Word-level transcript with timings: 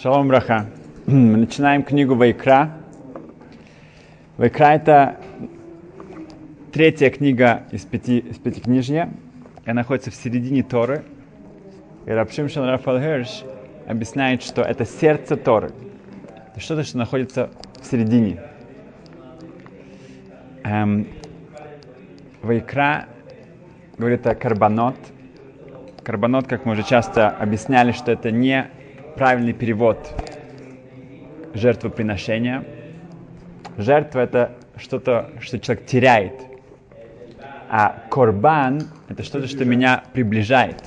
Шалом 0.00 0.28
браха. 0.28 0.66
Мы 1.06 1.38
начинаем 1.38 1.82
книгу 1.82 2.14
Вайкра. 2.14 2.70
Вайкра 4.36 4.66
это 4.66 5.16
третья 6.72 7.10
книга 7.10 7.64
из 7.72 7.84
пяти, 7.84 8.18
из 8.18 8.36
пяти 8.36 8.60
книжья. 8.60 9.10
Она 9.64 9.80
находится 9.80 10.12
в 10.12 10.14
середине 10.14 10.62
Торы. 10.62 11.02
И 12.06 12.12
Рабшим 12.12 12.46
Рафал 12.46 13.00
Херш 13.00 13.42
объясняет, 13.88 14.44
что 14.44 14.62
это 14.62 14.84
сердце 14.84 15.36
Торы. 15.36 15.72
Это 16.52 16.60
что-то, 16.60 16.84
что 16.84 16.96
находится 16.96 17.50
в 17.82 17.84
середине. 17.84 18.40
Эм, 20.62 21.08
Вайкра 22.42 23.06
говорит 23.98 24.24
о 24.28 24.36
карбонот. 24.36 24.94
Карбонот, 26.04 26.46
как 26.46 26.66
мы 26.66 26.74
уже 26.74 26.84
часто 26.84 27.30
объясняли, 27.30 27.90
что 27.90 28.12
это 28.12 28.30
не 28.30 28.70
правильный 29.18 29.52
перевод 29.52 29.98
жертвоприношения. 31.52 32.64
Жертва 33.76 34.20
это 34.20 34.52
что-то, 34.76 35.30
что 35.40 35.58
человек 35.58 35.86
теряет. 35.86 36.34
А 37.68 38.04
корбан 38.10 38.82
это 39.08 39.24
что-то, 39.24 39.48
что 39.48 39.64
меня 39.64 40.04
приближает. 40.12 40.80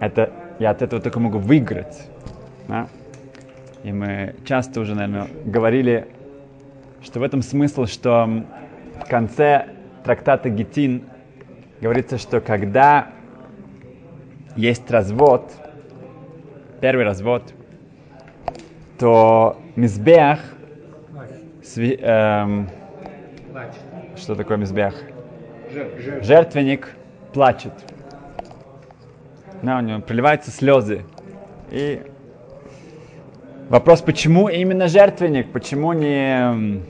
Это 0.00 0.32
я 0.58 0.70
от 0.70 0.82
этого 0.82 1.00
только 1.00 1.20
могу 1.20 1.38
выиграть. 1.38 2.08
Да? 2.66 2.88
И 3.84 3.92
мы 3.92 4.34
часто 4.44 4.80
уже, 4.80 4.96
наверное, 4.96 5.28
говорили, 5.44 6.08
что 7.04 7.20
в 7.20 7.22
этом 7.22 7.42
смысл, 7.42 7.86
что 7.86 8.44
в 9.00 9.08
конце 9.08 9.68
трактата 10.02 10.50
Гетин 10.50 11.04
говорится, 11.80 12.18
что 12.18 12.40
когда 12.40 13.10
есть 14.56 14.90
развод, 14.90 15.52
первый 16.82 17.04
развод, 17.04 17.54
то 18.98 19.56
мизбех, 19.76 20.40
сви, 21.62 21.96
эм, 22.02 22.68
что 24.16 24.34
такое 24.34 24.56
мизбех? 24.56 25.00
Жертвенник 26.22 26.90
плачет. 27.32 27.72
Да, 29.62 29.78
у 29.78 29.80
него 29.80 30.00
проливаются 30.00 30.50
слезы. 30.50 31.04
И 31.70 32.02
вопрос, 33.68 34.02
почему 34.02 34.48
именно 34.48 34.88
жертвенник? 34.88 35.52
Почему 35.52 35.92
не 35.92 36.82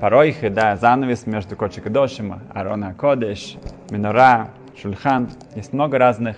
паройхи, 0.00 0.48
да, 0.48 0.76
занавес 0.76 1.26
между 1.26 1.56
Кочек 1.56 1.86
и 1.86 1.90
Дошима, 1.90 2.40
Арона 2.54 2.94
Кодеш, 2.94 3.56
Минора, 3.90 4.50
Шульхан. 4.80 5.28
Есть 5.56 5.72
много 5.72 5.98
разных 5.98 6.36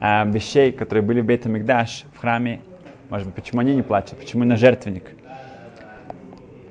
э, 0.00 0.30
вещей, 0.30 0.72
которые 0.72 1.02
были 1.02 1.20
в 1.20 1.26
Бейт 1.26 1.44
Мигдаш, 1.46 2.04
в 2.14 2.18
храме. 2.18 2.60
Может 3.08 3.26
быть, 3.26 3.36
почему 3.36 3.60
они 3.60 3.74
не 3.74 3.82
плачут? 3.82 4.18
Почему 4.18 4.44
на 4.44 4.56
жертвенник? 4.56 5.04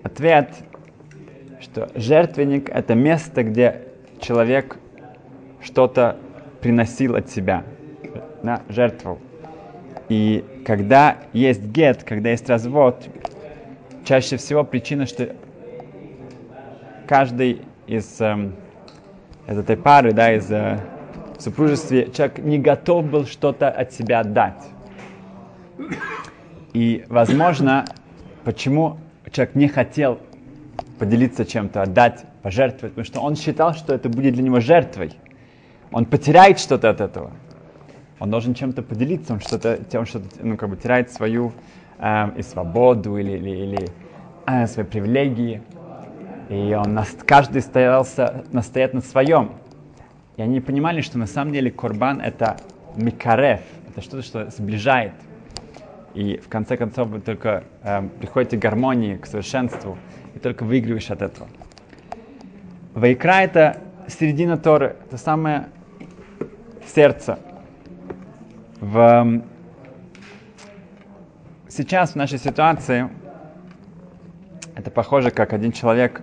Ответ, 0.03 0.49
что 1.61 1.89
жертвенник— 1.95 2.69
это 2.73 2.95
место, 2.95 3.43
где 3.43 3.83
человек 4.19 4.77
что-то 5.61 6.17
приносил 6.61 7.15
от 7.15 7.29
себя, 7.29 7.63
да, 8.43 8.61
жертвовал. 8.69 9.19
И 10.07 10.43
когда 10.65 11.17
есть 11.33 11.63
гет, 11.63 12.03
когда 12.03 12.31
есть 12.31 12.49
развод, 12.49 13.07
чаще 14.05 14.37
всего 14.37 14.63
причина, 14.63 15.05
что 15.05 15.35
каждый 17.07 17.61
из, 17.85 18.19
э, 18.19 18.51
этой 19.45 19.77
пары, 19.77 20.13
да, 20.13 20.33
из 20.33 20.49
э, 20.51 20.79
супружестве, 21.41 22.09
человек 22.11 22.39
не 22.39 22.59
готов 22.59 23.05
был 23.05 23.25
что-то 23.25 23.69
от 23.69 23.93
себя 23.93 24.21
отдать. 24.21 24.63
И, 26.73 27.05
возможно, 27.09 27.85
почему 28.43 28.97
человек 29.31 29.55
не 29.55 29.67
хотел 29.67 30.19
поделиться 30.97 31.45
чем-то, 31.45 31.81
отдать, 31.81 32.25
пожертвовать, 32.41 32.93
потому 32.93 33.05
что 33.05 33.21
он 33.21 33.35
считал, 33.35 33.73
что 33.73 33.93
это 33.93 34.09
будет 34.09 34.33
для 34.33 34.43
него 34.43 34.59
жертвой. 34.59 35.13
Он 35.91 36.05
потеряет 36.05 36.59
что-то 36.59 36.89
от 36.89 37.01
этого. 37.01 37.31
Он 38.19 38.29
должен 38.29 38.53
чем-то 38.53 38.81
поделиться, 38.83 39.33
он 39.33 39.39
что-то, 39.39 39.77
тем, 39.77 40.05
что 40.05 40.21
ну, 40.41 40.57
как 40.57 40.69
бы 40.69 40.75
теряет 40.75 41.11
свою 41.11 41.53
э, 41.99 42.37
и 42.37 42.41
свободу 42.41 43.17
или, 43.17 43.31
или, 43.31 43.49
или 43.49 43.89
э, 44.45 44.67
свои 44.67 44.85
привилегии. 44.85 45.61
И 46.49 46.73
он 46.73 46.99
каждый 47.25 47.61
старался 47.61 48.43
настоять 48.51 48.93
на 48.93 49.01
своем. 49.01 49.53
И 50.39 50.41
они 50.41 50.61
понимали, 50.61 51.01
что 51.01 51.17
на 51.17 51.27
самом 51.27 51.51
деле 51.51 51.69
Корбан 51.69 52.21
это 52.21 52.55
микарев, 52.95 53.59
это 53.89 53.99
что-то, 53.99 54.23
что 54.23 54.49
сближает. 54.51 55.11
И 56.13 56.37
в 56.37 56.47
конце 56.47 56.77
концов 56.77 57.09
вы 57.09 57.19
только 57.19 57.65
э, 57.83 58.07
приходите 58.21 58.55
к 58.55 58.61
гармонии, 58.61 59.17
к 59.17 59.25
совершенству, 59.25 59.97
и 60.33 60.39
только 60.39 60.63
выигрываешь 60.63 61.11
от 61.11 61.23
этого. 61.23 61.49
Вайкра 62.93 63.41
это 63.41 63.81
середина 64.07 64.57
Торы, 64.57 64.95
это 65.07 65.17
самое 65.17 65.67
сердце. 66.87 67.37
В, 68.79 69.41
сейчас 71.67 72.11
в 72.11 72.15
нашей 72.15 72.39
ситуации 72.39 73.09
это 74.73 74.89
похоже, 74.89 75.31
как 75.31 75.51
один 75.51 75.73
человек 75.73 76.21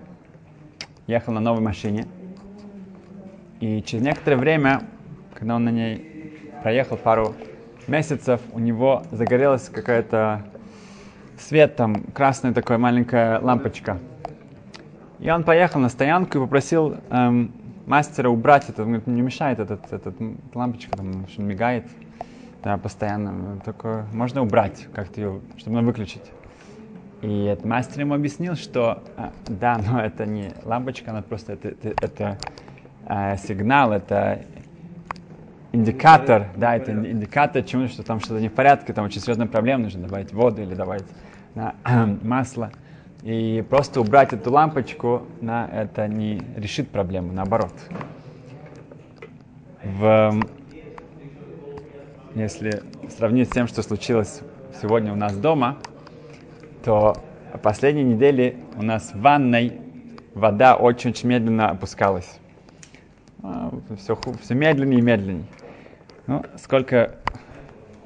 ехал 1.07 1.35
на 1.35 1.41
новой 1.41 1.61
машине, 1.61 2.07
и 3.61 3.83
через 3.83 4.05
некоторое 4.05 4.37
время, 4.37 4.83
когда 5.35 5.57
он 5.57 5.65
на 5.65 5.71
ней 5.71 6.51
проехал 6.63 6.97
пару 6.97 7.35
месяцев, 7.87 8.41
у 8.53 8.59
него 8.59 9.03
загорелась 9.11 9.69
какая-то 9.69 10.43
свет, 11.39 11.77
там 11.77 12.03
красная 12.15 12.53
такая 12.53 12.79
маленькая 12.79 13.41
лампочка. 13.41 13.99
И 15.19 15.31
он 15.31 15.45
поехал 15.45 15.81
на 15.81 15.89
стоянку 15.89 16.39
и 16.39 16.41
попросил 16.41 16.97
эм, 17.11 17.53
мастера 17.87 18.29
убрать 18.29 18.69
это. 18.69 18.83
Он 18.83 18.89
говорит, 18.89 19.07
не 19.07 19.23
мешает 19.23 19.59
этот, 19.59 19.93
этот 19.93 20.15
лампочка, 20.55 20.97
там 20.97 21.27
что 21.29 21.43
мигает 21.43 21.87
да, 22.63 22.77
постоянно. 22.77 23.61
Только 23.65 24.07
можно 24.13 24.43
убрать, 24.43 24.89
как-то 24.93 25.21
ее, 25.21 25.41
чтобы 25.57 25.79
она 25.79 25.87
выключить. 25.87 26.25
И 27.23 27.45
этот 27.45 27.65
мастер 27.65 28.01
ему 28.01 28.15
объяснил, 28.15 28.57
что 28.57 29.03
а, 29.17 29.33
да, 29.47 29.79
но 29.79 30.01
это 30.01 30.27
не 30.27 30.53
лампочка, 30.65 31.13
она 31.13 31.23
просто 31.23 31.55
это, 31.55 31.69
это, 31.69 31.95
это 32.05 32.39
э, 33.07 33.37
сигнал, 33.39 33.93
это 33.93 34.45
индикатор, 35.73 36.47
да, 36.57 36.77
это 36.77 36.93
индикатор 36.93 37.63
чему 37.63 37.89
что 37.89 38.03
там 38.03 38.21
что-то 38.21 38.41
не 38.41 38.49
в 38.49 38.53
порядке, 38.53 38.93
там 38.93 39.05
очень 39.05 39.21
серьезная 39.21 39.47
проблема, 39.47 39.85
нужно 39.85 40.03
добавить 40.03 40.33
воду 40.33 40.63
или 40.63 40.75
добавить 40.75 41.07
да, 41.55 41.75
масло. 42.23 42.71
И 43.23 43.65
просто 43.69 44.01
убрать 44.01 44.33
эту 44.33 44.53
лампочку, 44.53 45.23
да, 45.41 45.69
это 45.73 46.07
не 46.07 46.41
решит 46.57 46.89
проблему, 46.91 47.33
наоборот. 47.33 47.73
В, 49.83 50.41
если 52.35 52.83
сравнить 53.09 53.49
с 53.49 53.53
тем, 53.53 53.67
что 53.67 53.83
случилось 53.83 54.43
сегодня 54.81 55.13
у 55.13 55.17
нас 55.17 55.37
дома, 55.37 55.79
то 56.85 57.17
последние 57.63 58.05
недели 58.05 58.59
у 58.77 58.83
нас 58.83 59.13
в 59.13 59.21
ванной 59.21 59.81
вода 60.35 60.77
очень-очень 60.77 61.29
медленно 61.29 61.71
опускалась. 61.71 62.39
Все, 63.99 64.15
а, 64.15 64.33
все 64.41 64.55
медленнее 64.55 64.99
и 64.99 65.03
медленнее. 65.03 65.47
Ну, 66.27 66.43
сколько 66.57 67.17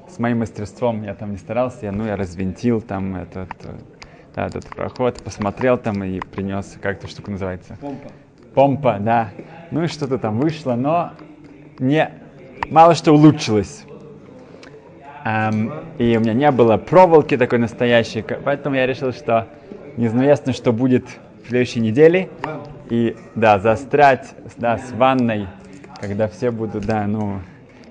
с 0.07 0.19
моим 0.19 0.39
мастерством 0.39 1.03
я 1.03 1.15
там 1.15 1.31
не 1.31 1.37
старался, 1.37 1.85
я, 1.85 1.91
ну, 1.91 2.05
я 2.05 2.15
развинтил 2.15 2.81
там 2.81 3.15
этот, 3.15 3.49
да, 4.35 4.47
этот 4.47 4.67
проход, 4.67 5.23
посмотрел 5.23 5.77
там 5.77 6.03
и 6.03 6.19
принес, 6.19 6.77
как 6.81 6.97
эта 6.97 7.07
штука 7.07 7.31
называется? 7.31 7.77
Помпа. 7.79 8.09
Помпа, 8.53 8.97
да. 8.99 9.29
Ну 9.71 9.83
и 9.83 9.87
что-то 9.87 10.17
там 10.17 10.39
вышло, 10.39 10.75
но 10.75 11.13
не, 11.79 12.11
мало 12.69 12.93
что 12.95 13.13
улучшилось. 13.13 13.85
Um, 15.23 15.85
и 15.99 16.17
у 16.17 16.19
меня 16.19 16.33
не 16.33 16.51
было 16.51 16.77
проволоки 16.77 17.37
такой 17.37 17.59
настоящей, 17.59 18.23
поэтому 18.43 18.75
я 18.75 18.87
решил, 18.87 19.13
что 19.13 19.47
неизвестно, 19.95 20.51
что 20.51 20.73
будет 20.73 21.05
в 21.43 21.49
следующей 21.49 21.79
неделе. 21.79 22.29
И, 22.91 23.15
да, 23.35 23.57
застрять, 23.57 24.35
да, 24.57 24.77
с 24.77 24.91
ванной, 24.91 25.47
когда 26.01 26.27
все 26.27 26.51
будут, 26.51 26.85
да, 26.85 27.07
ну, 27.07 27.39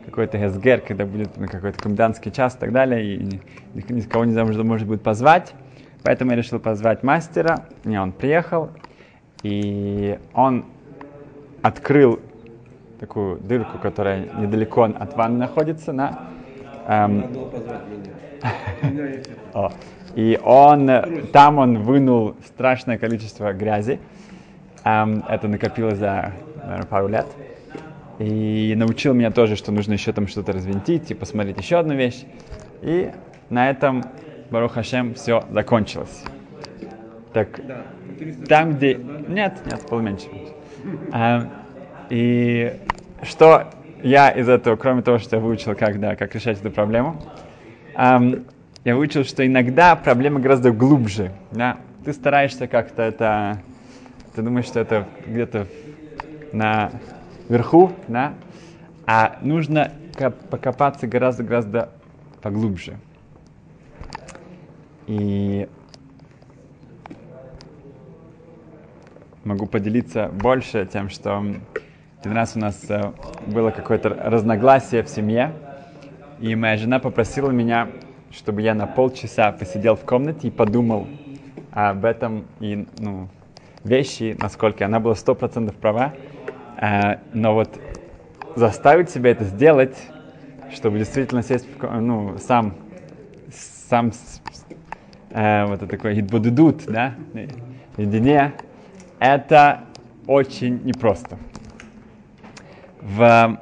какой-то 0.05 0.37
эсгер, 0.47 0.82
когда 0.82 1.06
будет 1.06 1.38
ну, 1.38 1.47
какой-то 1.47 1.79
комендантский 1.79 2.31
час 2.31 2.55
и 2.55 2.58
так 2.58 2.70
далее, 2.70 3.17
и 3.17 3.41
никого 3.88 4.26
не 4.26 4.32
знаю, 4.32 4.62
может 4.62 4.87
будет 4.87 5.00
позвать. 5.00 5.55
Поэтому 6.02 6.32
я 6.32 6.37
решил 6.37 6.61
позвать 6.61 7.02
мастера. 7.02 7.64
И 7.85 7.97
он 7.97 8.12
приехал, 8.12 8.73
и 9.43 10.19
он 10.35 10.67
открыл 11.62 12.20
такую 12.99 13.38
дырку, 13.38 13.79
которая 13.79 14.29
недалеко 14.37 14.82
от 14.82 15.17
ванны 15.17 15.38
находится, 15.38 15.94
на, 15.94 16.29
эм. 16.87 17.25
И 20.14 20.38
он, 20.43 20.91
там 21.32 21.58
он 21.58 21.85
вынул 21.85 22.35
страшное 22.44 22.99
количество 22.99 23.55
грязи. 23.55 23.99
Эм, 24.85 25.25
это 25.29 25.49
накопилось 25.49 25.99
за 25.99 26.32
наверное, 26.56 26.87
пару 26.87 27.09
лет. 27.09 27.27
И 28.19 28.75
научил 28.77 29.15
меня 29.15 29.31
тоже, 29.31 29.56
что 29.56 29.73
нужно 29.73 29.94
еще 29.94 30.12
там 30.12 30.29
что-то 30.29 30.53
развинтить 30.53 31.11
и 31.11 31.15
посмотреть 31.15 31.59
еще 31.59 31.79
одну 31.79 31.94
вещь. 31.94 32.25
И 32.82 33.11
на 33.49 33.71
этом 33.71 34.05
Барух 34.50 34.73
Хашем, 34.73 35.15
все 35.15 35.44
закончилось. 35.50 36.25
Так, 37.32 37.61
там, 38.49 38.75
где... 38.75 38.94
Нет, 38.94 39.61
нет, 39.65 39.87
полменьше. 39.88 40.27
А, 41.12 41.49
и 42.11 42.76
что 43.23 43.71
я 44.03 44.31
из 44.31 44.49
этого, 44.49 44.76
кроме 44.76 45.03
того, 45.03 45.19
что 45.19 45.37
я 45.37 45.43
выучил, 45.43 45.75
как, 45.75 46.00
да, 46.00 46.17
как 46.17 46.35
решать 46.35 46.59
эту 46.59 46.71
проблему, 46.71 47.23
um, 47.97 48.47
я 48.85 48.97
выучил, 48.97 49.25
что 49.25 49.47
иногда 49.47 49.94
проблема 49.94 50.41
гораздо 50.41 50.73
глубже. 50.73 51.33
Да? 51.53 51.76
Ты 52.05 52.12
стараешься 52.12 52.67
как-то 52.67 53.03
это... 53.03 53.62
Ты 54.35 54.43
думаешь, 54.43 54.67
что 54.67 54.81
это 54.81 55.09
где-то 55.27 55.67
на 56.53 56.91
верху, 57.49 57.93
да? 58.09 58.35
а 59.06 59.38
нужно 59.43 59.93
покопаться 60.50 61.09
гораздо-гораздо 61.09 61.91
поглубже. 62.43 62.97
И 65.09 65.69
могу 69.43 69.67
поделиться 69.67 70.29
больше 70.29 70.87
тем, 70.87 71.09
что 71.09 71.44
один 72.21 72.33
раз 72.33 72.55
у 72.55 72.61
нас 72.61 72.85
э, 72.88 73.12
было 73.47 73.71
какое-то 73.71 74.11
разногласие 74.11 75.03
в 75.03 75.09
семье, 75.09 75.53
и 76.38 76.55
моя 76.55 76.76
жена 76.76 77.00
попросила 77.00 77.50
меня, 77.50 77.88
чтобы 78.31 78.62
я 78.62 78.75
на 78.75 78.87
полчаса 78.87 79.50
посидел 79.50 79.97
в 79.97 80.05
комнате 80.05 80.49
и 80.49 80.50
подумал 80.53 81.09
об 81.73 82.05
этом 82.05 82.44
и 82.61 82.87
ну, 82.99 83.29
вещи, 83.85 84.37
насколько 84.41 84.85
она 84.85 85.00
была 85.00 85.15
сто 85.15 85.35
процентов 85.35 85.77
права, 85.77 86.15
э, 86.81 87.19
но 87.32 87.55
вот 87.55 87.79
заставить 88.56 89.11
себя 89.11 89.31
это 89.31 89.44
сделать, 89.44 89.97
чтобы 90.73 90.99
действительно 90.99 91.43
сесть, 91.43 91.67
в, 91.67 92.00
ну, 92.00 92.37
сам, 92.38 92.75
сам, 93.88 94.12
э, 95.31 95.67
вот 95.67 95.77
это 95.77 95.87
такой 95.87 96.19
идбудудут, 96.21 96.85
да, 96.87 97.15
наедине, 97.97 98.53
это 99.19 99.85
очень 100.26 100.83
непросто. 100.85 101.38
В... 103.00 103.61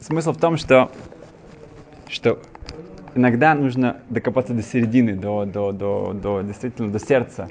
Смысл 0.00 0.32
в 0.32 0.38
том, 0.38 0.56
что, 0.56 0.90
что 2.08 2.40
иногда 3.14 3.54
нужно 3.54 3.98
докопаться 4.08 4.54
до 4.54 4.62
середины, 4.62 5.14
до, 5.14 5.44
до, 5.44 5.72
до, 5.72 6.12
до, 6.12 6.42
действительно 6.42 6.90
до 6.90 6.98
сердца, 6.98 7.48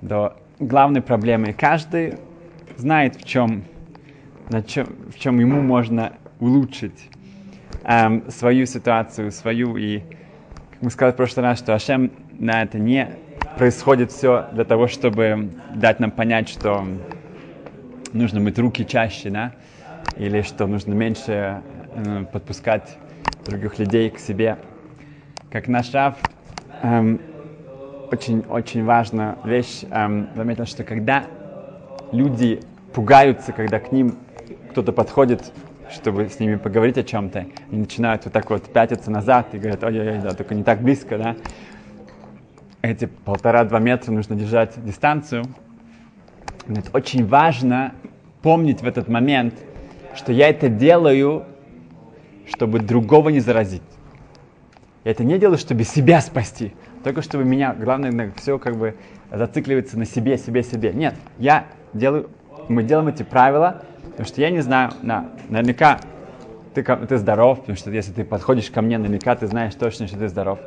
до 0.00 0.36
главной 0.58 1.02
проблемы. 1.02 1.52
каждый 1.52 2.14
знает, 2.76 3.16
в 3.16 3.24
чем, 3.24 3.64
на 4.48 4.62
чем, 4.62 4.86
в 5.14 5.18
чем 5.18 5.38
ему 5.40 5.60
можно 5.60 6.12
улучшить 6.40 7.08
эм, 7.84 8.30
свою 8.30 8.66
ситуацию, 8.66 9.30
свою. 9.30 9.76
И, 9.76 10.00
как 10.00 10.82
мы 10.82 10.90
сказали 10.90 11.12
в 11.12 11.16
прошлый 11.16 11.46
раз, 11.46 11.58
что 11.58 11.74
Ашем 11.74 12.10
на 12.38 12.62
это 12.62 12.78
не 12.78 13.08
происходит 13.56 14.10
все 14.10 14.48
для 14.52 14.64
того, 14.64 14.88
чтобы 14.88 15.50
дать 15.74 16.00
нам 16.00 16.10
понять, 16.10 16.48
что 16.48 16.84
нужно 18.12 18.40
мыть 18.40 18.58
руки 18.58 18.86
чаще, 18.86 19.30
да, 19.30 19.52
или 20.16 20.42
что 20.42 20.66
нужно 20.66 20.94
меньше 20.94 21.62
э, 21.94 22.24
подпускать 22.32 22.96
других 23.44 23.78
людей 23.78 24.10
к 24.10 24.18
себе. 24.18 24.58
Как 25.50 25.68
наш 25.68 25.92
Рав 25.92 26.16
эм, 26.82 27.20
очень, 28.12 28.44
очень 28.50 28.84
важная 28.84 29.38
вещь 29.42 29.84
эм, 29.90 30.28
заметил, 30.36 30.66
что 30.66 30.84
когда 30.84 31.24
люди 32.12 32.60
пугаются, 32.92 33.52
когда 33.52 33.80
к 33.80 33.90
ним 33.90 34.16
кто-то 34.70 34.92
подходит, 34.92 35.50
чтобы 35.90 36.28
с 36.28 36.38
ними 36.38 36.56
поговорить 36.56 36.98
о 36.98 37.04
чем-то, 37.04 37.46
и 37.70 37.76
начинают 37.76 38.24
вот 38.26 38.34
так 38.34 38.50
вот 38.50 38.64
пятиться 38.70 39.10
назад 39.10 39.54
и 39.54 39.58
говорят, 39.58 39.82
ой-ой-ой, 39.82 40.18
да, 40.18 40.34
только 40.34 40.54
не 40.54 40.62
так 40.62 40.82
близко, 40.82 41.16
да, 41.16 41.36
эти 42.82 43.06
полтора-два 43.06 43.78
метра 43.78 44.12
нужно 44.12 44.36
держать 44.36 44.72
дистанцию. 44.84 45.44
Но 46.66 46.80
это 46.80 46.90
очень 46.92 47.26
важно 47.26 47.94
помнить 48.42 48.82
в 48.82 48.86
этот 48.86 49.08
момент, 49.08 49.54
что 50.14 50.32
я 50.32 50.48
это 50.48 50.68
делаю, 50.68 51.44
чтобы 52.46 52.78
другого 52.80 53.30
не 53.30 53.40
заразить. 53.40 53.82
Я 55.04 55.12
это 55.12 55.24
не 55.24 55.38
делаю, 55.38 55.58
чтобы 55.58 55.84
себя 55.84 56.20
спасти, 56.20 56.74
только 57.02 57.22
чтобы 57.22 57.44
меня, 57.44 57.74
главное, 57.74 58.32
все 58.36 58.58
как 58.58 58.76
бы 58.76 58.94
зацикливается 59.30 59.98
на 59.98 60.04
себе, 60.04 60.38
себе, 60.38 60.62
себе. 60.62 60.92
Нет, 60.92 61.14
я 61.38 61.66
делаю, 61.92 62.30
мы 62.68 62.82
делаем 62.82 63.08
эти 63.08 63.22
правила, 63.22 63.82
потому 64.10 64.26
что 64.26 64.40
я 64.40 64.50
не 64.50 64.60
знаю, 64.60 64.92
на, 65.02 65.26
наверняка 65.48 65.98
ты, 66.74 66.82
ты 66.82 67.18
здоров, 67.18 67.60
потому 67.60 67.76
что 67.76 67.90
если 67.90 68.12
ты 68.12 68.24
подходишь 68.24 68.70
ко 68.70 68.82
мне, 68.82 68.98
наверняка 68.98 69.34
ты 69.34 69.46
знаешь 69.46 69.74
точно, 69.74 70.06
что 70.06 70.18
ты 70.18 70.28
здоров. 70.28 70.58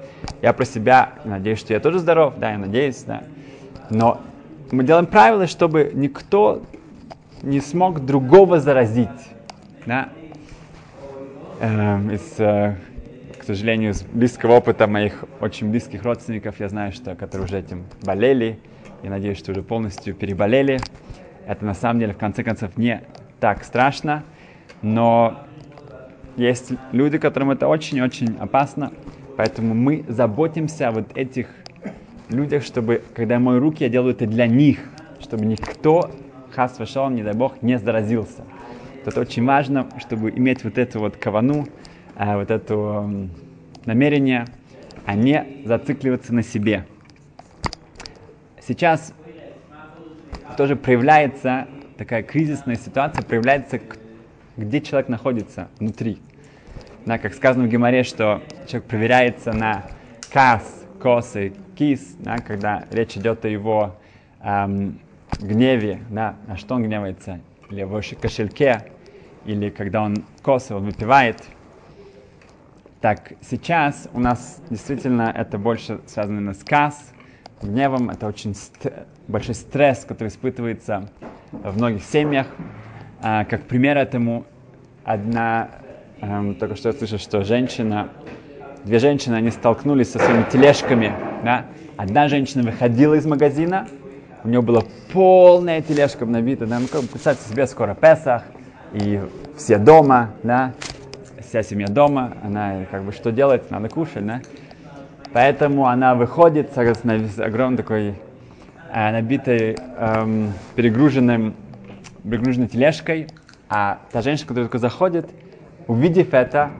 Я 0.41 0.53
про 0.53 0.65
себя 0.65 1.13
надеюсь, 1.23 1.59
что 1.59 1.73
я 1.73 1.79
тоже 1.79 1.99
здоров, 1.99 2.35
да, 2.37 2.51
я 2.51 2.57
надеюсь, 2.57 3.03
да. 3.03 3.23
Но 3.89 4.21
мы 4.71 4.83
делаем 4.83 5.05
правила, 5.05 5.47
чтобы 5.47 5.91
никто 5.93 6.63
не 7.41 7.59
смог 7.59 8.05
другого 8.05 8.59
заразить, 8.59 9.09
да. 9.85 10.09
Эм, 11.59 12.11
из, 12.11 12.39
э, 12.39 12.75
к 13.45 13.47
сожалению, 13.47 13.91
из 13.91 14.01
близкого 14.01 14.53
опыта 14.53 14.87
моих 14.87 15.23
очень 15.39 15.69
близких 15.69 16.01
родственников, 16.01 16.59
я 16.59 16.67
знаю, 16.67 16.91
что 16.91 17.13
которые 17.13 17.45
уже 17.45 17.59
этим 17.59 17.85
болели, 18.01 18.57
и 19.03 19.07
надеюсь, 19.07 19.37
что 19.37 19.51
уже 19.51 19.61
полностью 19.61 20.15
переболели. 20.15 20.79
Это 21.45 21.63
на 21.63 21.75
самом 21.75 21.99
деле, 21.99 22.13
в 22.13 22.17
конце 22.17 22.43
концов, 22.43 22.75
не 22.75 23.03
так 23.39 23.63
страшно, 23.63 24.23
но 24.81 25.41
есть 26.37 26.73
люди, 26.91 27.19
которым 27.19 27.51
это 27.51 27.67
очень-очень 27.67 28.35
опасно, 28.39 28.91
поэтому 29.37 29.75
мы 29.75 30.03
заботимся 30.07 30.87
о 30.87 30.91
вот 30.93 31.15
этих 31.15 31.45
людях, 32.29 32.63
чтобы, 32.63 33.03
когда 33.13 33.35
я 33.35 33.39
мою 33.39 33.59
руки, 33.59 33.83
я 33.83 33.89
делаю 33.89 34.15
это 34.15 34.25
для 34.25 34.47
них, 34.47 34.79
чтобы 35.19 35.45
никто, 35.45 36.09
хас 36.49 36.79
вошел, 36.79 37.11
не 37.11 37.21
дай 37.21 37.35
бог, 37.35 37.61
не 37.61 37.77
заразился. 37.77 38.43
Это 39.05 39.21
очень 39.21 39.45
важно, 39.45 39.87
чтобы 39.99 40.31
иметь 40.31 40.63
вот 40.63 40.79
эту 40.79 40.99
вот 40.99 41.15
кавану, 41.17 41.67
э, 42.15 42.35
вот 42.35 42.51
это 42.51 42.73
э, 42.73 43.27
намерение, 43.85 44.45
а 45.05 45.15
не 45.15 45.61
зацикливаться 45.65 46.33
на 46.33 46.43
себе. 46.43 46.85
Сейчас 48.59 49.13
тоже 50.57 50.75
проявляется 50.75 51.67
такая 51.97 52.23
кризисная 52.23 52.75
ситуация, 52.75 53.23
проявляется 53.23 53.79
где 54.57 54.81
человек 54.81 55.09
находится 55.09 55.67
внутри. 55.79 56.19
Да, 57.05 57.17
как 57.17 57.33
сказано 57.33 57.65
в 57.65 57.67
Геморе, 57.67 58.03
что 58.03 58.41
человек 58.67 58.89
проверяется 58.89 59.53
на 59.53 59.83
кас, 60.31 60.85
кос 60.99 61.35
и 61.35 61.53
кис, 61.75 62.15
да, 62.19 62.37
когда 62.37 62.85
речь 62.91 63.17
идет 63.17 63.45
о 63.45 63.47
его 63.47 63.95
эм, 64.41 64.99
гневе, 65.39 65.99
да, 66.09 66.35
на 66.47 66.57
что 66.57 66.75
он 66.75 66.83
гневается, 66.83 67.41
или 67.69 67.83
в 67.83 68.01
кошельке, 68.19 68.83
или 69.45 69.69
когда 69.69 70.01
он 70.01 70.23
косы, 70.41 70.73
он 70.73 70.85
выпивает. 70.85 71.43
Так, 73.05 73.33
сейчас 73.47 74.09
у 74.13 74.19
нас 74.19 74.59
действительно 74.71 75.31
это 75.31 75.59
больше 75.59 75.99
связано 76.07 76.55
с 76.55 76.63
кас, 76.63 77.11
гневом, 77.61 78.09
это 78.09 78.25
очень 78.25 78.55
ст- 78.55 78.91
большой 79.27 79.53
стресс, 79.53 80.05
который 80.05 80.29
испытывается 80.29 81.11
в 81.51 81.77
многих 81.77 82.03
семьях. 82.03 82.47
А, 83.21 83.45
как 83.45 83.61
пример 83.65 83.95
этому, 83.95 84.47
одна, 85.03 85.69
эм, 86.19 86.55
только 86.55 86.75
что 86.75 86.89
я 86.89 86.95
слышал, 86.95 87.19
что 87.19 87.43
женщина, 87.43 88.09
две 88.85 88.97
женщины, 88.97 89.35
они 89.35 89.51
столкнулись 89.51 90.11
со 90.11 90.17
своими 90.17 90.49
тележками. 90.51 91.13
Да? 91.43 91.67
Одна 91.97 92.27
женщина 92.27 92.63
выходила 92.63 93.13
из 93.13 93.27
магазина, 93.27 93.87
у 94.43 94.47
нее 94.47 94.63
была 94.63 94.81
полная 95.13 95.83
тележка 95.83 96.25
набита. 96.25 96.65
Да? 96.65 96.79
Ну, 96.79 96.87
как, 96.87 97.01
представьте 97.01 97.47
себе, 97.47 97.67
скоро 97.67 97.93
Песах, 97.93 98.41
и 98.93 99.21
все 99.55 99.77
дома, 99.77 100.31
да? 100.41 100.73
Вся 101.55 101.63
семья 101.63 101.87
дома, 101.87 102.33
она 102.43 102.83
как 102.91 103.03
бы 103.03 103.13
что 103.13 103.31
делать, 103.31 103.71
надо 103.71 103.87
кушать, 103.87 104.25
да? 104.25 104.41
Поэтому 105.31 105.87
она 105.87 106.13
выходит 106.13 106.73
с 106.73 107.39
огромной 107.39 107.77
такой 107.77 108.15
э, 108.91 109.11
набитой, 109.13 109.77
эм, 109.97 110.51
перегруженным 110.75 111.55
перегруженной 112.23 112.67
тележкой, 112.67 113.27
а 113.69 113.99
та 114.11 114.21
женщина, 114.21 114.49
которая 114.49 114.65
только 114.65 114.79
заходит, 114.79 115.29
увидев 115.87 116.33
это, 116.33 116.71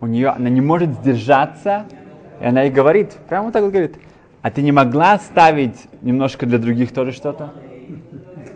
у 0.00 0.08
нее, 0.08 0.30
она 0.30 0.48
не 0.48 0.60
может 0.60 0.90
сдержаться, 0.94 1.84
и 2.40 2.46
она 2.46 2.62
ей 2.62 2.72
говорит, 2.72 3.12
прямо 3.28 3.52
так 3.52 3.62
вот 3.62 3.70
говорит, 3.70 3.96
а 4.42 4.50
ты 4.50 4.60
не 4.62 4.72
могла 4.72 5.18
ставить 5.18 5.86
немножко 6.02 6.46
для 6.46 6.58
других 6.58 6.92
тоже 6.92 7.12
что-то? 7.12 7.52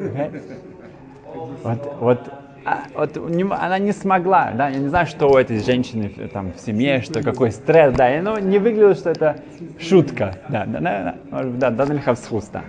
Okay? 0.01 0.43
Вот, 1.63 1.97
вот, 2.01 2.33
а, 2.65 2.85
вот 2.95 3.17
не, 3.31 3.43
она 3.43 3.79
не 3.79 3.93
смогла, 3.93 4.53
да, 4.55 4.69
я 4.69 4.79
не 4.79 4.89
знаю, 4.89 5.07
что 5.07 5.29
у 5.29 5.37
этой 5.37 5.61
женщины 5.61 6.11
там 6.33 6.53
в 6.53 6.61
семье, 6.61 7.01
что 7.01 7.23
какой 7.23 7.53
стресс, 7.53 7.95
да, 7.95 8.11
ну, 8.23 8.39
не 8.39 8.59
выглядело, 8.59 8.95
что 8.95 9.11
это 9.11 9.41
шутка, 9.79 10.37
да, 10.49 10.67
да, 10.67 10.81
да, 10.81 11.15
да, 11.31 11.71
да, 11.71 11.87
да, 11.87 11.87
да. 11.87 12.65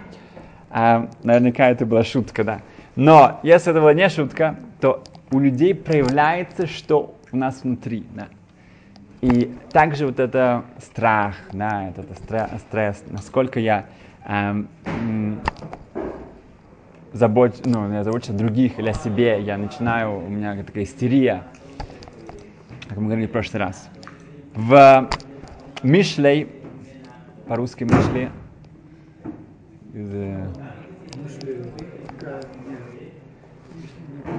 А, 0.70 1.10
наверняка 1.24 1.70
это 1.70 1.86
была 1.86 2.04
шутка, 2.04 2.44
да. 2.44 2.62
Но 2.96 3.40
если 3.44 3.72
это 3.72 3.82
была 3.82 3.94
не 3.94 4.08
шутка, 4.10 4.56
то 4.80 5.04
у 5.32 5.40
людей 5.40 5.76
проявляется, 5.76 6.68
что 6.68 7.16
у 7.32 7.38
нас 7.38 7.62
внутри. 7.64 8.06
Да. 8.14 8.28
И 9.22 9.54
также 9.72 10.08
вот 10.08 10.20
это 10.20 10.64
страх, 10.80 11.36
да, 11.52 11.90
это, 11.90 12.02
это 12.02 12.16
стресс, 12.16 12.50
стресс, 12.62 13.04
насколько 13.10 13.60
я 13.60 13.86
эм, 14.26 14.68
забочусь, 17.14 17.62
ну, 17.66 17.92
я 17.92 18.04
забочусь 18.04 18.30
о 18.30 18.34
других 18.34 18.80
или 18.80 18.90
о 18.90 18.94
себе, 18.94 19.42
я 19.42 19.58
начинаю, 19.58 20.18
у 20.18 20.30
меня 20.30 20.64
такая 20.64 20.84
истерия, 20.84 21.44
как 22.88 22.98
мы 22.98 23.06
говорили 23.06 23.28
в 23.28 23.32
прошлый 23.32 23.64
раз. 23.64 23.90
В 24.56 25.10
Мишлей, 25.84 26.48
по-русски 27.48 27.84
Мишлей, 27.84 28.30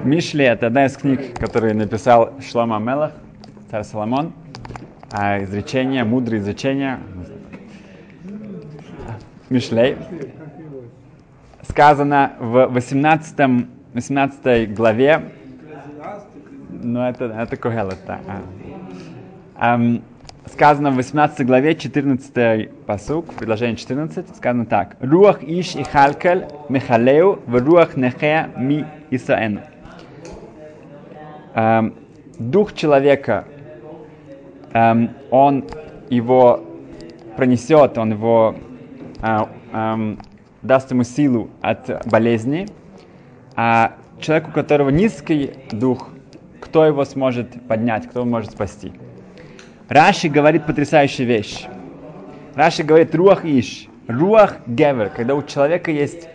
Мишли 0.04 0.44
это 0.44 0.66
одна 0.66 0.86
из 0.86 0.96
книг, 0.96 1.38
которые 1.38 1.74
написал 1.74 2.40
Шлома 2.40 2.78
Мелах, 2.78 3.12
царь 3.70 3.84
Соломон. 3.84 4.32
А 5.10 5.44
изречение, 5.44 6.04
мудрые 6.04 6.40
изречения. 6.40 6.98
Мишлей. 9.50 9.96
Сказано 11.72 12.32
в 12.38 12.66
18, 12.66 13.66
18 13.94 14.74
главе. 14.74 15.22
Ну, 16.68 17.00
это, 17.00 17.24
это 17.24 17.56
Когелет, 17.56 17.96
да. 18.06 18.20
А. 19.56 19.76
Um, 19.76 20.02
сказано 20.52 20.90
в 20.90 20.96
18 20.96 21.46
главе, 21.46 21.74
14 21.74 22.70
посук, 22.84 23.32
предложение 23.32 23.78
14, 23.78 24.36
сказано 24.36 24.66
так. 24.66 24.98
Руах 25.00 25.42
иш 25.42 25.74
и 25.74 25.82
халкаль 25.82 26.46
мехалеу 26.68 27.38
в 27.46 27.56
руах 27.56 27.96
нехе 27.96 28.50
ми 28.58 28.84
исаэн. 29.10 29.60
Эм, 31.54 31.94
дух 32.38 32.74
человека, 32.74 33.46
эм, 34.74 35.08
он 35.30 35.64
его 36.10 36.64
пронесет, 37.34 37.96
он 37.96 38.12
его 38.12 38.56
э, 39.22 39.38
эм, 39.72 40.18
даст 40.62 40.90
ему 40.90 41.04
силу 41.04 41.50
от 41.60 42.06
болезни, 42.06 42.68
а 43.56 43.96
человеку, 44.20 44.50
у 44.50 44.52
которого 44.52 44.90
низкий 44.90 45.54
дух, 45.70 46.08
кто 46.60 46.84
его 46.84 47.04
сможет 47.04 47.66
поднять, 47.66 48.08
кто 48.08 48.20
его 48.20 48.28
может 48.28 48.52
спасти? 48.52 48.92
Раши 49.88 50.28
говорит 50.28 50.64
потрясающую 50.64 51.26
вещь. 51.26 51.66
Раши 52.54 52.82
говорит 52.82 53.14
руах 53.14 53.44
иш, 53.44 53.88
руах 54.06 54.56
гевер, 54.66 55.10
когда 55.10 55.34
у 55.34 55.42
человека 55.42 55.90
есть 55.90 56.28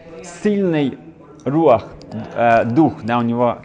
сильный 0.44 0.98
руах, 1.46 1.88
э, 2.36 2.66
дух, 2.66 3.04
да, 3.04 3.20
у 3.20 3.22
него 3.22 3.60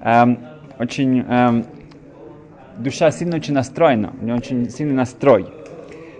э, 0.00 0.36
очень, 0.78 1.24
э, 1.28 1.62
душа 2.78 3.10
сильно 3.10 3.36
очень 3.36 3.54
настроена, 3.54 4.12
у 4.20 4.24
него 4.24 4.36
очень 4.36 4.70
сильный 4.70 4.94
настрой. 4.94 5.46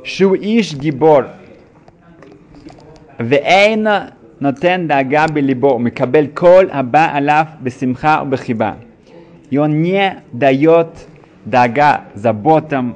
Шу 0.04 0.34
иш 0.34 0.74
гибор, 0.74 1.30
ואינה 3.19 4.05
נותן 4.41 4.85
דאגה 4.87 5.25
בליבו, 5.27 5.71
הוא 5.71 5.81
מקבל 5.81 6.27
כל 6.33 6.65
הבא 6.71 7.07
עליו 7.11 7.45
בשמחה 7.63 8.23
ובחיבה. 8.25 8.73
И 9.51 9.57
он 9.57 9.81
не 9.81 10.23
дает 10.31 10.87
дага 11.45 12.05
заботам, 12.13 12.95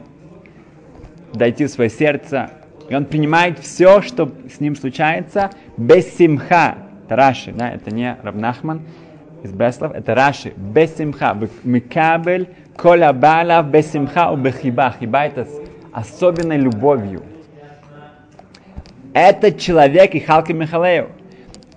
дойти 1.33 1.65
в 1.65 1.69
свое 1.69 1.89
сердце. 1.89 2.49
И 2.89 2.95
он 2.95 3.05
принимает 3.05 3.59
все, 3.59 4.01
что 4.01 4.31
с 4.49 4.59
ним 4.61 4.75
случается, 4.75 5.49
без 5.77 6.15
симха. 6.15 6.75
Это 7.05 7.15
Раши, 7.17 7.51
да, 7.51 7.69
это 7.69 7.91
не 7.91 8.15
Рабнахман 8.23 8.81
из 9.43 9.51
Бреслов, 9.51 9.91
это 9.93 10.15
Раши, 10.15 10.53
без 10.55 10.95
симха. 10.95 11.37
Микабель, 11.63 12.47
коля 12.77 13.11
балав, 13.11 13.67
без 13.67 13.91
симха, 13.91 14.31
у 14.31 14.37
бехиба. 14.37 14.95
Хиба 14.97 15.25
это 15.25 15.45
с 15.45 15.61
особенной 15.91 16.57
любовью. 16.57 17.21
Этот 19.12 19.58
человек 19.58 20.14
и 20.14 20.20
Халки 20.20 20.52
Михалеев, 20.52 21.08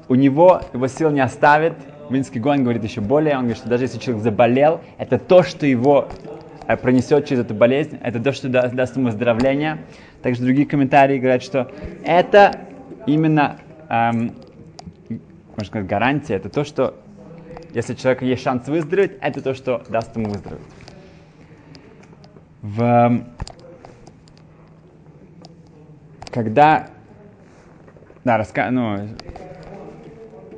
у 0.07 0.15
него 0.15 0.61
его 0.73 0.87
сил 0.87 1.09
не 1.09 1.21
оставит. 1.21 1.73
Винский 2.09 2.39
Гон 2.39 2.63
говорит 2.63 2.83
еще 2.83 3.01
более, 3.01 3.35
он 3.35 3.41
говорит, 3.41 3.57
что 3.57 3.69
даже 3.69 3.85
если 3.85 3.97
человек 3.97 4.23
заболел, 4.23 4.81
это 4.97 5.17
то, 5.17 5.41
что 5.41 5.65
его 5.65 6.09
Э, 6.65 6.77
пронесет 6.77 7.25
через 7.25 7.41
эту 7.41 7.53
болезнь, 7.53 7.97
это 8.01 8.21
то, 8.21 8.31
что 8.31 8.47
даст, 8.47 8.73
даст 8.73 8.95
ему 8.95 9.07
выздоровление. 9.07 9.79
Также 10.21 10.41
другие 10.41 10.65
комментарии 10.65 11.17
говорят, 11.17 11.43
что 11.43 11.71
это 12.05 12.61
именно, 13.05 13.57
эм, 13.89 14.33
можно 15.09 15.65
сказать, 15.65 15.87
гарантия, 15.87 16.35
это 16.35 16.49
то, 16.49 16.63
что 16.63 16.95
если 17.73 17.93
у 17.93 17.95
человека 17.97 18.23
есть 18.23 18.43
шанс 18.43 18.67
выздороветь, 18.67 19.17
это 19.19 19.41
то, 19.41 19.53
что 19.53 19.83
даст 19.89 20.15
ему 20.15 20.29
выздороветь. 20.29 20.63
В, 22.61 22.81
эм, 22.81 23.25
когда, 26.31 26.87
да, 28.23 28.37
раска, 28.37 28.71
ну, 28.71 29.09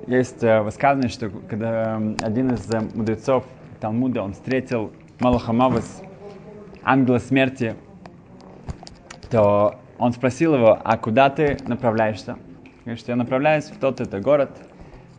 есть 0.08 0.44
э, 0.44 0.62
высказывание, 0.62 1.10
что 1.10 1.32
когда 1.50 2.00
э, 2.00 2.16
один 2.22 2.54
из 2.54 2.70
э, 2.72 2.80
мудрецов 2.94 3.44
Талмуда, 3.80 4.22
он 4.22 4.34
встретил 4.34 4.92
Малахамавас, 5.20 6.04
ангела 6.84 7.18
смерти, 7.18 7.76
то 9.32 9.80
он 9.98 10.14
спросил 10.14 10.54
его, 10.54 10.80
а 10.84 10.98
куда 10.98 11.32
ты 11.32 11.58
направляешься? 11.66 12.38
Говорит, 12.84 13.00
что 13.00 13.12
я 13.12 13.16
направляюсь 13.16 13.66
в 13.66 13.80
тот-то 13.80 14.20
город, 14.20 14.52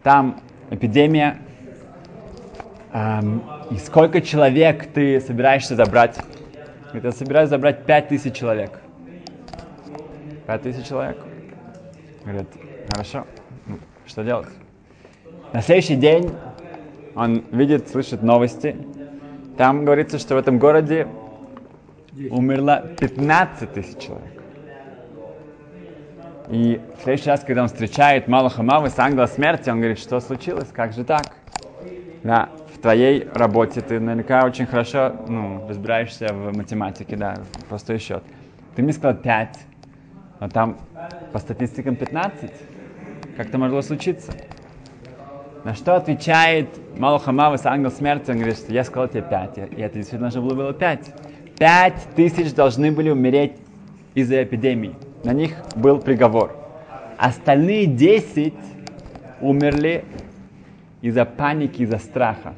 там 0.05 0.41
эпидемия, 0.71 1.39
эм, 2.93 3.43
и 3.73 3.77
сколько 3.79 4.21
человек 4.21 4.87
ты 4.93 5.21
собираешься 5.21 5.75
забрать? 5.75 6.17
Говорит, 6.85 7.05
я 7.05 7.13
собираюсь 7.13 7.51
забрать 7.51 7.85
пять 7.85 8.07
тысяч 8.07 8.35
человек. 8.35 8.79
Пять 10.47 10.63
тысяч 10.63 10.87
человек. 10.87 11.26
Говорит, 12.27 12.49
хорошо, 12.93 13.25
ну, 13.67 13.79
что 14.05 14.25
делать? 14.25 14.49
На 15.53 15.63
следующий 15.63 15.95
день 15.95 16.33
он 17.15 17.45
видит, 17.53 17.89
слышит 17.89 18.21
новости, 18.21 18.77
там 19.57 19.85
говорится, 19.85 20.19
что 20.19 20.35
в 20.35 20.39
этом 20.39 20.59
городе 20.59 21.07
умерло 22.31 22.85
15 22.99 23.73
тысяч 23.73 23.99
человек. 23.99 24.43
И 26.49 26.81
в 26.99 27.05
следующий 27.05 27.31
раз, 27.31 27.45
когда 27.45 27.63
он 27.63 27.69
встречает 27.69 28.27
Малаха 28.27 28.65
Мавы 28.65 28.91
с 28.91 28.99
ангела 28.99 29.27
смерти, 29.27 29.71
он 29.71 29.79
говорит, 29.79 30.01
что 30.01 30.19
случилось, 30.19 30.69
как 30.73 30.95
же 30.95 31.05
так? 31.05 31.37
Да, 32.25 32.49
в 32.75 32.79
твоей 32.81 33.29
работе 33.35 33.83
ты 33.83 34.01
наверняка 34.01 34.45
очень 34.45 34.67
хорошо 34.67 35.15
ну, 35.29 35.65
разбираешься 35.69 36.27
в 36.33 36.57
математике, 36.57 37.15
да, 37.15 37.37
простой 37.69 37.99
счет. 37.99 38.25
Ты 38.75 38.83
мне 38.83 38.93
сказал 38.93 39.17
5, 39.17 39.59
а 40.39 40.49
там 40.49 40.77
по 41.33 41.39
статистикам 41.39 41.97
15. 41.97 42.51
Как 43.37 43.49
это 43.49 43.59
могло 43.59 43.83
случиться? 43.83 44.33
На 45.65 45.75
что 45.75 45.97
отвечает 45.97 46.69
Малахамавас, 46.99 47.67
ангел 47.67 47.91
смерти, 47.91 48.31
он 48.31 48.37
говорит, 48.37 48.57
что 48.57 48.73
я 48.73 48.85
сказал 48.85 49.09
тебе 49.09 49.23
пять. 49.23 49.59
И 49.59 49.81
это 49.81 49.95
действительно 49.95 50.31
должно 50.31 50.43
было 50.43 50.55
было 50.55 50.73
пять. 50.73 51.13
Пять 51.59 52.07
тысяч 52.15 52.55
должны 52.55 52.93
были 52.93 53.11
умереть 53.11 53.57
из-за 54.15 54.45
эпидемии. 54.45 54.95
На 55.25 55.33
них 55.33 55.57
был 55.75 55.99
приговор. 55.99 56.57
Остальные 57.19 57.87
десять 57.87 58.55
умерли 59.41 60.05
из-за 61.01 61.25
паники, 61.25 61.83
из-за 61.83 61.99
страха. 61.99 62.55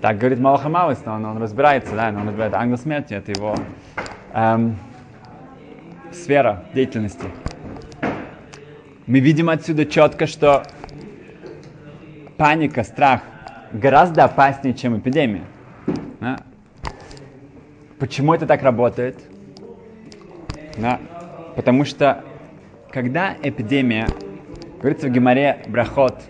Так 0.00 0.18
говорит 0.18 0.38
Малахамавас, 0.38 1.04
но 1.04 1.14
он, 1.14 1.24
он 1.24 1.42
разбирается, 1.42 1.94
да, 1.94 2.08
он 2.08 2.28
разбирает 2.28 2.54
ангел 2.54 2.78
смерти, 2.78 3.14
это 3.14 3.32
его 3.32 3.54
эм, 4.34 4.76
сфера 6.22 6.64
деятельности. 6.74 7.26
Мы 9.06 9.20
видим 9.20 9.48
отсюда 9.48 9.86
четко, 9.86 10.26
что 10.26 10.64
паника, 12.36 12.82
страх 12.82 13.22
гораздо 13.72 14.24
опаснее, 14.24 14.74
чем 14.74 14.98
эпидемия. 14.98 15.44
Да? 16.20 16.38
Почему 17.98 18.34
это 18.34 18.46
так 18.46 18.62
работает? 18.62 19.18
Да? 20.76 21.00
Потому 21.54 21.84
что 21.84 22.24
когда 22.90 23.36
эпидемия, 23.42 24.06
говорится 24.80 25.08
в 25.08 25.10
Геморе 25.10 25.64
Брахот, 25.68 26.22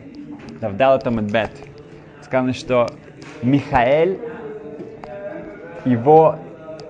Давдал 0.61 0.99
Тамадбет, 0.99 1.50
сказано, 2.23 2.52
что 2.52 2.88
Михаэль, 3.43 4.19
его 5.85 6.38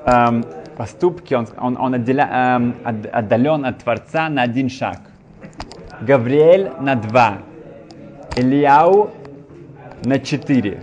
эм, 0.06 0.44
поступки, 0.76 1.35
он, 1.35 1.47
он, 1.59 1.76
он 1.78 1.95
отделя, 1.95 2.56
эм, 2.56 2.75
отдален 2.85 3.64
от 3.64 3.78
Творца 3.78 4.28
на 4.28 4.42
один 4.42 4.68
шаг. 4.68 5.00
Гавриэль 6.00 6.71
на 6.80 6.95
два. 6.95 7.38
Ильяу 8.37 9.11
на 10.04 10.18
4. 10.18 10.80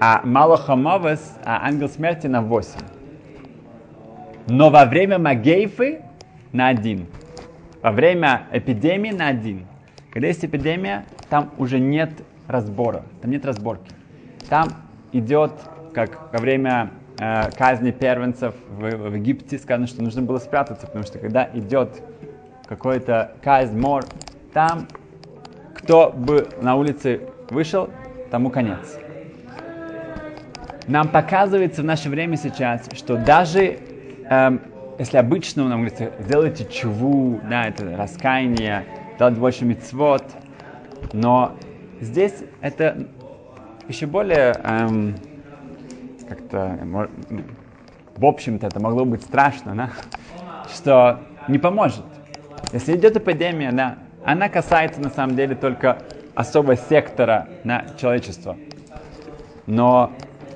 А 0.00 0.22
Малахамавас, 0.24 1.38
а 1.44 1.66
ангел 1.66 1.88
смерти 1.88 2.26
на 2.26 2.40
8. 2.40 2.80
Но 4.46 4.70
во 4.70 4.86
время 4.86 5.18
Магейфы 5.18 6.00
на 6.52 6.68
1. 6.68 7.06
Во 7.82 7.92
время 7.92 8.44
эпидемии 8.52 9.10
на 9.10 9.28
1. 9.28 9.66
Когда 10.10 10.28
есть 10.28 10.44
эпидемия, 10.44 11.04
там 11.28 11.50
уже 11.58 11.78
нет 11.78 12.10
разбора, 12.46 13.02
там 13.20 13.30
нет 13.30 13.44
разборки. 13.44 13.92
Там 14.48 14.68
идет 15.12 15.52
как 15.92 16.32
во 16.32 16.38
время 16.38 16.90
э, 17.18 17.50
казни 17.56 17.90
первенцев 17.90 18.54
в, 18.68 18.80
в 18.80 19.14
Египте 19.14 19.58
сказано, 19.58 19.86
что 19.86 20.02
нужно 20.02 20.22
было 20.22 20.38
спрятаться, 20.38 20.86
потому 20.86 21.04
что 21.04 21.18
когда 21.18 21.48
идет 21.54 22.02
какой-то 22.66 23.32
казнь, 23.42 23.78
мор, 23.78 24.04
там 24.52 24.86
кто 25.74 26.10
бы 26.10 26.48
на 26.60 26.76
улице 26.76 27.20
вышел, 27.50 27.90
тому 28.30 28.50
конец. 28.50 28.98
Нам 30.86 31.08
показывается 31.08 31.82
в 31.82 31.84
наше 31.84 32.08
время 32.08 32.36
сейчас, 32.36 32.88
что 32.94 33.16
даже 33.16 33.78
эм, 34.28 34.60
если 34.98 35.16
обычно 35.16 35.68
нам 35.68 35.82
говорится, 35.82 36.10
сделайте 36.18 36.64
чуву, 36.64 37.40
да, 37.48 37.68
это 37.68 37.96
раскаяние, 37.96 38.84
делать 39.18 39.38
больше 39.38 39.64
мецвод, 39.64 40.24
но 41.12 41.52
здесь 42.00 42.34
это 42.60 43.06
еще 43.86 44.06
более 44.06 44.54
эм, 44.64 45.14
как-то 46.28 47.08
в 48.16 48.24
общем-то 48.24 48.66
это 48.66 48.80
могло 48.80 49.04
быть 49.04 49.22
страшно, 49.22 49.74
да? 49.74 49.90
что 50.74 51.20
не 51.48 51.58
поможет. 51.58 52.04
Если 52.72 52.96
идет 52.96 53.16
эпидемия, 53.16 53.72
да, 53.72 53.98
она 54.24 54.48
касается 54.48 55.00
на 55.00 55.10
самом 55.10 55.36
деле 55.36 55.54
только 55.54 55.98
особого 56.34 56.76
сектора 56.76 57.48
да, 57.64 57.86
человечества. 57.98 58.56
Но 59.66 60.12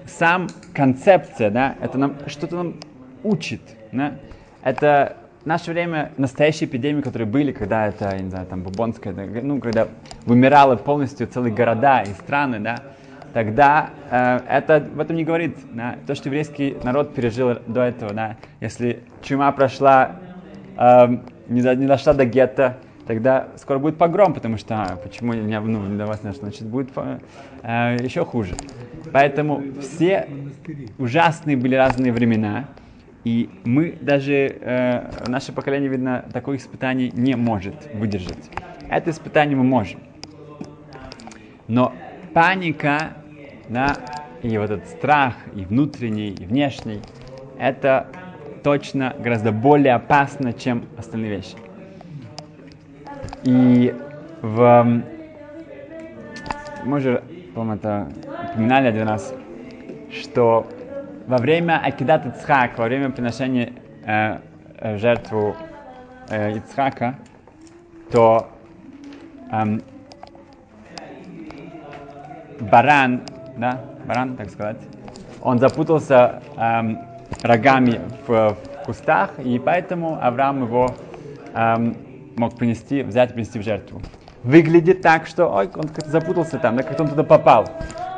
сам 0.06 0.48
концепция, 0.74 1.50
да, 1.50 1.76
это 1.80 1.98
нам 1.98 2.16
что-то 2.26 2.56
нам 2.56 2.74
учит. 3.22 3.62
Да? 3.92 4.14
Это 4.62 5.16
в 5.42 5.46
наше 5.46 5.72
время 5.72 6.12
настоящие 6.18 6.68
эпидемии, 6.68 7.00
которые 7.00 7.26
были, 7.26 7.52
когда 7.52 7.86
это, 7.86 8.16
не 8.18 8.30
знаю, 8.30 8.46
там, 8.46 8.62
бубонская, 8.62 9.12
ну, 9.14 9.60
когда 9.60 9.88
вымирало 10.24 10.76
полностью 10.76 11.26
целые 11.26 11.54
города 11.54 12.02
и 12.02 12.12
страны, 12.12 12.60
да, 12.60 12.82
тогда 13.32 13.90
э, 14.10 14.40
это 14.48 14.86
в 14.94 15.00
этом 15.00 15.16
не 15.16 15.24
говорит. 15.24 15.56
Да, 15.72 15.96
то, 16.06 16.14
что 16.14 16.28
еврейский 16.28 16.76
народ 16.82 17.14
пережил 17.14 17.58
до 17.66 17.82
этого, 17.82 18.12
да, 18.12 18.36
если 18.60 19.00
чума 19.22 19.50
прошла, 19.52 20.16
э, 20.76 21.08
не, 21.48 21.60
не 21.76 21.86
дошла 21.86 22.14
до 22.14 22.24
гетто, 22.24 22.78
тогда 23.06 23.48
скоро 23.56 23.78
будет 23.78 23.98
погром, 23.98 24.34
потому 24.34 24.56
что 24.56 24.82
а, 24.82 24.96
почему 24.96 25.32
не, 25.32 25.58
ну, 25.60 25.86
не 25.86 25.98
до 25.98 26.06
вас 26.06 26.22
нашло, 26.22 26.42
значит 26.42 26.66
будет 26.66 26.90
э, 27.62 27.96
еще 28.00 28.24
хуже. 28.24 28.54
Поэтому 29.12 29.62
все 29.80 30.28
ужасные 30.98 31.56
были 31.56 31.74
разные 31.74 32.12
времена, 32.12 32.66
и 33.24 33.48
мы 33.64 33.96
даже, 34.00 34.32
э, 34.60 35.10
наше 35.28 35.52
поколение, 35.52 35.88
видно, 35.88 36.24
такое 36.32 36.56
испытание 36.56 37.10
не 37.10 37.36
может 37.36 37.74
выдержать. 37.94 38.50
Это 38.88 39.10
испытание 39.10 39.56
мы 39.56 39.64
можем. 39.64 40.00
Но 41.68 41.92
паника, 42.34 43.14
да, 43.68 43.96
и 44.42 44.56
вот 44.58 44.70
этот 44.70 44.88
страх, 44.88 45.34
и 45.54 45.64
внутренний, 45.64 46.30
и 46.30 46.44
внешний, 46.44 47.00
это 47.58 48.06
точно 48.62 49.14
гораздо 49.18 49.52
более 49.52 49.94
опасно, 49.94 50.52
чем 50.52 50.84
остальные 50.96 51.30
вещи. 51.30 51.56
И 53.44 53.94
в... 54.40 55.02
Мы 56.84 56.96
уже, 56.96 57.22
по-моему, 57.54 57.74
это 57.74 58.08
упоминали 58.52 58.88
один 58.88 59.06
раз, 59.06 59.32
что 60.10 60.66
во 61.26 61.38
время 61.38 61.80
Акидат 61.82 62.26
Ицхак, 62.26 62.78
во 62.78 62.84
время 62.84 63.10
приношения 63.10 63.72
э, 64.04 64.38
э, 64.78 64.98
жертву 64.98 65.56
э, 66.28 66.56
Ицхака, 66.58 67.14
то 68.10 68.50
эм, 69.50 69.80
баран, 72.60 73.22
да, 73.56 73.80
баран, 74.06 74.36
так 74.36 74.50
сказать, 74.50 74.78
он 75.42 75.58
запутался 75.58 76.42
эм, 76.56 76.98
рогами 77.42 78.00
в, 78.26 78.56
в 78.56 78.84
кустах, 78.84 79.38
и 79.38 79.58
поэтому 79.58 80.18
Авраам 80.22 80.64
его 80.64 80.94
эм, 81.54 81.96
мог 82.36 82.56
принести, 82.56 83.02
взять 83.02 83.32
принести 83.32 83.58
в 83.58 83.62
жертву. 83.62 84.00
Выглядит 84.42 85.02
так, 85.02 85.26
что 85.26 85.46
ой, 85.46 85.70
он 85.74 85.84
как-то 85.88 86.10
запутался 86.10 86.58
там, 86.58 86.76
да, 86.76 86.82
как-то 86.82 87.04
он 87.04 87.10
туда 87.10 87.22
попал. 87.22 87.66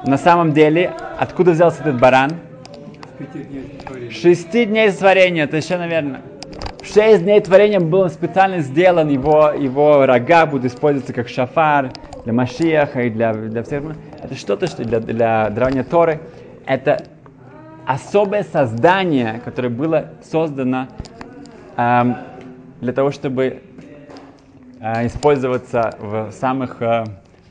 На 0.07 0.19
самом 0.19 0.53
деле, 0.53 0.93
откуда 1.19 1.53
взялся 1.53 1.81
этот 1.81 1.99
баран? 1.99 2.33
Шести 4.11 4.67
дней 4.67 4.91
творения, 4.91 5.45
это 5.45 5.57
еще, 5.57 5.77
наверное. 5.77 6.21
В 6.83 6.87
шесть 6.87 7.23
дней 7.23 7.41
творения 7.41 7.81
был 7.81 8.11
специально 8.11 8.61
сделан, 8.61 9.09
его, 9.09 9.51
его 9.51 10.05
рога 10.05 10.45
будут 10.45 10.73
использоваться 10.73 11.15
как 11.15 11.29
шафар 11.29 11.91
для 12.25 12.33
Машиаха 12.35 13.03
и 13.03 13.11
для, 13.11 13.33
для 13.33 13.63
всех. 13.63 13.83
Это 14.35 14.41
что-то, 14.41 14.67
что 14.67 14.83
для, 14.85 14.99
для 14.99 15.49
древней 15.51 15.85
Торы. 15.85 16.19
Это 16.67 17.05
особое 17.87 18.43
создание, 18.43 19.41
которое 19.45 19.69
было 19.69 20.11
создано 20.25 20.89
эм, 21.77 22.17
для 22.81 22.93
того, 22.93 23.13
чтобы 23.13 23.63
э, 24.81 25.07
использоваться 25.07 25.97
в 26.01 26.33
самых 26.33 26.83
э, 26.83 27.05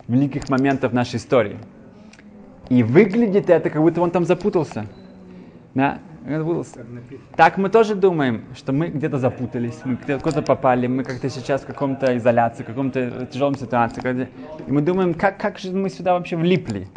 великих 0.09 0.49
моментах 0.49 0.91
нашей 0.91 1.15
истории. 1.15 1.57
И 2.67 2.83
выглядит 2.83 3.49
это, 3.49 3.69
как 3.69 3.81
будто 3.81 4.01
он 4.01 4.11
там 4.11 4.25
запутался. 4.25 4.85
Да? 5.75 5.99
Так 7.36 7.57
мы 7.57 7.69
тоже 7.69 7.95
думаем, 7.95 8.45
что 8.55 8.71
мы 8.71 8.88
где-то 8.88 9.17
запутались, 9.17 9.79
мы 9.83 9.95
где-то 9.95 10.23
куда-то 10.23 10.41
попали, 10.41 10.88
мы 10.88 11.03
как-то 11.03 11.29
сейчас 11.29 11.62
в 11.62 11.65
каком-то 11.65 12.15
изоляции, 12.17 12.63
в 12.63 12.67
каком-то 12.67 13.25
тяжелом 13.25 13.55
ситуации. 13.55 14.29
И 14.65 14.71
мы 14.71 14.81
думаем, 14.81 15.13
как, 15.13 15.38
как 15.38 15.59
же 15.59 15.71
мы 15.71 15.89
сюда 15.89 16.13
вообще 16.13 16.38
влипли. 16.38 16.88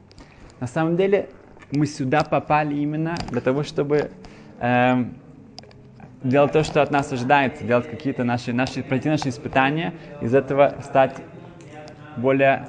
На 0.61 0.69
самом 0.69 0.97
деле 0.97 1.29
мы 1.73 1.87
сюда 1.87 2.23
попали 2.23 2.77
именно 2.77 3.17
для 3.31 3.41
того, 3.41 3.65
чтобы 3.65 4.11
эм, 4.61 5.15
делать 6.23 6.53
то, 6.53 6.63
что 6.63 6.81
от 6.83 6.93
нас 6.93 7.13
ожидается, 7.13 7.65
делать 7.65 7.91
какие-то 7.91 8.23
наши, 8.23 8.53
наши, 8.53 8.85
пройти 8.85 9.09
наши 9.09 9.29
испытания, 9.31 9.95
из 10.21 10.35
этого 10.35 10.77
стать 10.85 11.17
более 12.17 12.69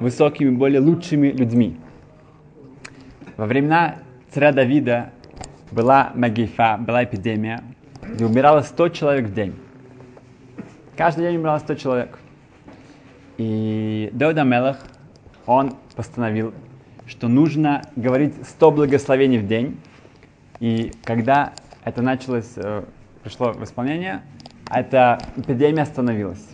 высокими, 0.00 0.50
более 0.50 0.80
лучшими 0.80 1.28
людьми. 1.28 1.78
Во 3.36 3.46
времена 3.46 3.96
царя 4.34 4.50
Давида 4.50 5.12
была 5.70 6.10
магифа, 6.16 6.76
была 6.76 7.04
эпидемия, 7.04 7.62
где 8.02 8.26
умирало 8.26 8.62
100 8.62 8.88
человек 8.88 9.26
в 9.26 9.32
день. 9.32 9.54
Каждый 10.96 11.26
день 11.26 11.36
умирало 11.36 11.58
100 11.58 11.74
человек. 11.76 12.18
И 13.38 14.10
Давид 14.12 14.36
Амелах, 14.38 14.78
он 15.46 15.74
постановил, 15.94 16.52
что 17.06 17.28
нужно 17.28 17.82
говорить 17.94 18.34
100 18.44 18.70
благословений 18.72 19.38
в 19.38 19.46
день. 19.46 19.78
И 20.58 20.90
когда 21.04 21.52
это 21.84 22.02
началось, 22.02 22.54
э, 22.56 22.82
пришло 23.22 23.52
в 23.52 23.62
исполнение, 23.62 24.22
эта 24.68 25.20
эпидемия 25.36 25.82
остановилась. 25.82 26.44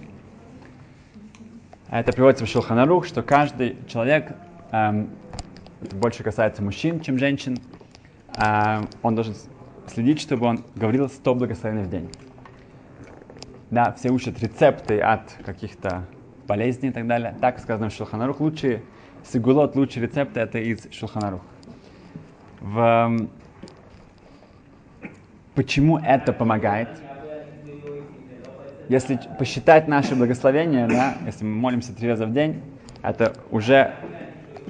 Это 1.88 2.12
приводится 2.12 2.44
в 2.44 2.48
Шелханарух, 2.48 3.06
что 3.06 3.22
каждый 3.22 3.78
человек 3.88 4.36
эм, 4.70 5.08
это 5.82 5.96
больше 5.96 6.22
касается 6.22 6.62
мужчин, 6.62 7.00
чем 7.00 7.18
женщин, 7.18 7.58
а, 8.36 8.82
он 9.02 9.14
должен 9.14 9.34
следить, 9.86 10.20
чтобы 10.20 10.46
он 10.46 10.64
говорил 10.74 11.08
100 11.08 11.34
благословений 11.34 11.84
в 11.84 11.90
день. 11.90 12.10
Да, 13.70 13.92
все 13.92 14.10
учат 14.10 14.40
рецепты 14.40 15.00
от 15.00 15.32
каких-то 15.44 16.06
болезней 16.46 16.88
и 16.88 16.92
так 16.92 17.06
далее. 17.06 17.36
Так 17.40 17.60
сказано 17.60 17.88
в 17.88 17.92
Шулханарух. 17.92 18.40
Лучшие 18.40 18.82
сигулот, 19.24 19.76
лучшие 19.76 20.06
рецепты 20.06 20.40
это 20.40 20.58
из 20.58 20.88
Шулханарух. 20.92 21.42
В... 22.60 23.28
Почему 25.54 25.98
это 25.98 26.32
помогает? 26.32 26.88
Если 28.88 29.20
посчитать 29.38 29.86
наши 29.86 30.16
благословения, 30.16 30.88
да, 30.88 31.14
если 31.24 31.44
мы 31.44 31.54
молимся 31.54 31.94
три 31.94 32.08
раза 32.08 32.26
в 32.26 32.32
день, 32.32 32.60
это 33.02 33.34
уже 33.52 33.94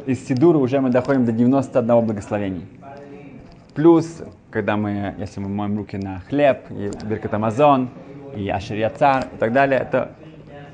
из 0.06 0.26
Сидура 0.26 0.58
уже 0.58 0.80
мы 0.80 0.90
доходим 0.90 1.24
до 1.24 1.32
91 1.32 2.06
благословений. 2.06 2.66
Плюс, 3.74 4.22
когда 4.50 4.76
мы, 4.76 5.14
если 5.18 5.40
мы 5.40 5.48
моем 5.48 5.76
руки 5.76 5.96
на 5.96 6.20
хлеб, 6.28 6.70
и 6.70 6.90
Беркат 7.04 7.34
Амазон, 7.34 7.90
и 8.36 8.48
Ашер 8.48 8.90
Цар 8.90 9.26
и 9.32 9.36
так 9.38 9.52
далее, 9.52 9.80
это 9.80 10.12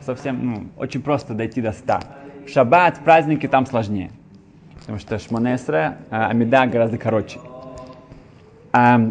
совсем 0.00 0.46
ну, 0.46 0.66
очень 0.76 1.02
просто 1.02 1.34
дойти 1.34 1.60
до 1.60 1.72
100. 1.72 2.00
В 2.46 2.48
шаббат, 2.48 3.00
праздники 3.00 3.48
там 3.48 3.66
сложнее. 3.66 4.10
Потому 4.80 4.98
что 4.98 5.18
Шмонесра, 5.18 5.98
Амида 6.10 6.66
гораздо 6.66 6.96
короче. 6.96 7.40
А, 8.72 9.10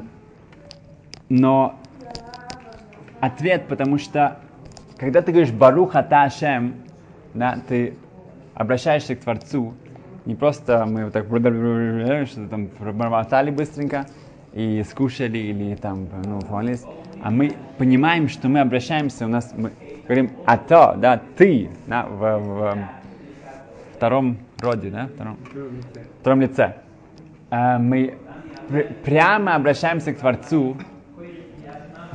но 1.27 1.75
ответ, 3.19 3.67
потому 3.67 3.97
что 3.97 4.37
когда 4.97 5.21
ты 5.21 5.31
говоришь 5.31 5.51
Барух 5.51 5.95
Ата 5.95 6.23
Ашем, 6.23 6.75
да, 7.33 7.59
ты 7.67 7.95
обращаешься 8.53 9.15
к 9.15 9.19
Творцу, 9.19 9.73
не 10.25 10.35
просто 10.35 10.85
мы 10.85 11.05
вот 11.05 11.13
так 11.13 11.25
что-то 11.25 12.47
там 12.49 12.67
пробормотали 12.67 13.51
быстренько 13.51 14.05
и 14.53 14.83
скушали 14.89 15.37
или 15.37 15.75
там, 15.75 16.07
ну, 16.25 16.39
помолились, 16.41 16.83
а 17.21 17.29
мы 17.31 17.53
понимаем, 17.77 18.27
что 18.29 18.47
мы 18.47 18.59
обращаемся, 18.59 19.25
у 19.25 19.29
нас 19.29 19.53
мы 19.55 19.71
говорим 20.07 20.31
а 20.45 20.57
то, 20.57 20.95
да, 20.97 21.21
ты, 21.37 21.69
да, 21.87 22.05
в, 22.05 22.37
в 22.39 22.77
втором 23.95 24.37
роде, 24.59 24.89
да, 24.89 25.09
втором, 25.13 25.37
втором 26.21 26.41
лице. 26.41 26.75
э, 27.51 27.77
мы 27.77 28.15
пр- 28.69 28.93
прямо 29.03 29.55
обращаемся 29.55 30.13
к 30.13 30.17
Творцу, 30.17 30.77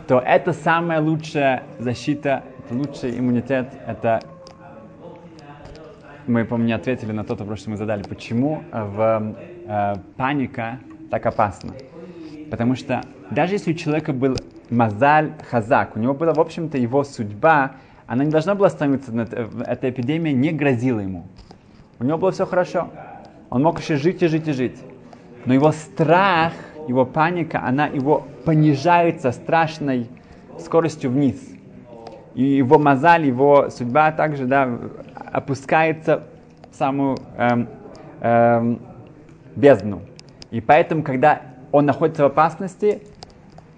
то 0.08 0.18
это 0.18 0.52
самая 0.52 1.00
лучшая 1.00 1.62
защита, 1.78 2.42
это 2.64 2.74
лучший 2.74 3.18
иммунитет, 3.18 3.68
это 3.86 4.20
мы, 6.30 6.44
по-моему, 6.44 6.68
не 6.68 6.72
ответили 6.72 7.12
на 7.12 7.24
тот 7.24 7.40
вопрос, 7.40 7.60
что 7.60 7.70
мы 7.70 7.76
задали. 7.76 8.02
Почему 8.02 8.62
в 8.72 9.36
э, 9.66 9.94
паника 10.16 10.78
так 11.10 11.26
опасна? 11.26 11.74
Потому 12.50 12.76
что 12.76 13.02
даже 13.30 13.54
если 13.54 13.72
у 13.72 13.74
человека 13.74 14.12
был 14.12 14.36
мазаль 14.70 15.32
хазак, 15.50 15.96
у 15.96 15.98
него 15.98 16.14
была, 16.14 16.32
в 16.32 16.40
общем-то, 16.40 16.78
его 16.78 17.04
судьба, 17.04 17.72
она 18.06 18.24
не 18.24 18.30
должна 18.30 18.54
была 18.54 18.70
становиться, 18.70 19.12
эта 19.66 19.90
эпидемия 19.90 20.32
не 20.32 20.52
грозила 20.52 21.00
ему. 21.00 21.26
У 21.98 22.04
него 22.04 22.18
было 22.18 22.32
все 22.32 22.46
хорошо. 22.46 22.88
Он 23.50 23.62
мог 23.62 23.80
еще 23.80 23.96
жить 23.96 24.22
и 24.22 24.28
жить 24.28 24.48
и 24.48 24.52
жить. 24.52 24.78
Но 25.44 25.54
его 25.54 25.72
страх, 25.72 26.52
его 26.88 27.04
паника, 27.04 27.62
она 27.64 27.86
его 27.86 28.26
понижает 28.44 29.20
со 29.20 29.32
страшной 29.32 30.08
скоростью 30.58 31.10
вниз. 31.10 31.36
И 32.34 32.44
его 32.44 32.78
мозаль, 32.78 33.26
его 33.26 33.70
судьба 33.70 34.12
также 34.12 34.46
да, 34.46 34.68
опускается 35.32 36.24
в 36.70 36.74
самую 36.74 37.16
эм, 37.36 37.68
эм, 38.20 38.80
бездну. 39.56 40.02
И 40.50 40.60
поэтому, 40.60 41.02
когда 41.02 41.42
он 41.72 41.86
находится 41.86 42.24
в 42.24 42.26
опасности, 42.26 43.02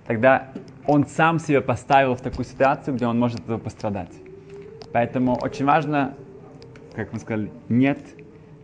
тогда 0.07 0.49
он 0.87 1.07
сам 1.07 1.39
себя 1.39 1.61
поставил 1.61 2.15
в 2.15 2.21
такую 2.21 2.45
ситуацию, 2.45 2.95
где 2.97 3.07
он 3.07 3.19
может 3.19 3.41
пострадать. 3.63 4.13
Поэтому 4.93 5.39
очень 5.41 5.65
важно, 5.65 6.15
как 6.95 7.13
мы 7.13 7.19
сказали, 7.19 7.51
нет 7.69 7.99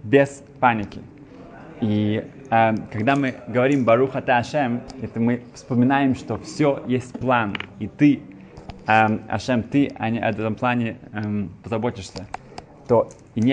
без 0.02 0.42
паники. 0.60 1.00
И 1.80 2.24
э, 2.50 2.74
когда 2.92 3.14
мы 3.14 3.34
говорим 3.46 3.84
Барух 3.84 4.16
Ата 4.16 4.38
Ашем, 4.38 4.82
это 5.00 5.20
мы 5.20 5.42
вспоминаем, 5.54 6.14
что 6.14 6.38
все 6.38 6.82
есть 6.86 7.18
план, 7.18 7.54
и 7.78 7.86
ты, 7.86 8.20
э, 8.86 9.18
Ашем, 9.28 9.62
ты 9.62 9.86
о, 9.96 10.06
о 10.06 10.30
этом 10.30 10.54
плане 10.56 10.96
э, 11.12 11.46
позаботишься, 11.62 12.26
то 12.88 13.10
и 13.34 13.40
не, 13.40 13.52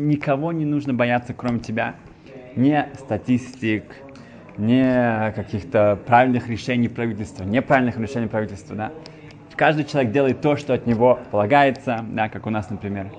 никого 0.00 0.52
не 0.52 0.64
нужно 0.64 0.94
бояться, 0.94 1.34
кроме 1.34 1.58
тебя, 1.58 1.96
не 2.56 2.88
статистик, 2.98 3.84
не 4.56 5.32
каких-то 5.32 5.98
правильных 6.06 6.48
решений 6.48 6.88
правительства, 6.88 7.44
неправильных 7.44 7.98
решений 7.98 8.28
правительства, 8.28 8.76
да. 8.76 8.92
Каждый 9.56 9.84
человек 9.84 10.12
делает 10.12 10.40
то, 10.40 10.56
что 10.56 10.72
от 10.72 10.86
него 10.86 11.18
полагается, 11.32 12.04
да, 12.10 12.28
как 12.28 12.46
у 12.46 12.50
нас, 12.50 12.70
например. 12.70 13.10